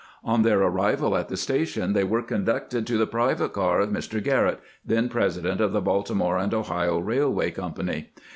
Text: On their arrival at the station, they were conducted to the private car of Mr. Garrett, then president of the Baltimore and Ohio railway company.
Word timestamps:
On 0.23 0.41
their 0.41 0.59
arrival 0.61 1.15
at 1.15 1.29
the 1.29 1.37
station, 1.37 1.93
they 1.93 2.03
were 2.03 2.23
conducted 2.23 2.87
to 2.87 2.97
the 2.97 3.05
private 3.05 3.53
car 3.53 3.79
of 3.81 3.91
Mr. 3.91 4.19
Garrett, 4.19 4.59
then 4.83 5.09
president 5.09 5.61
of 5.61 5.73
the 5.73 5.79
Baltimore 5.81 6.39
and 6.39 6.55
Ohio 6.55 6.97
railway 6.97 7.51
company. 7.51 8.09